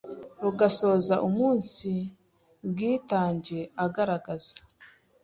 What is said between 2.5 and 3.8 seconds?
bwitange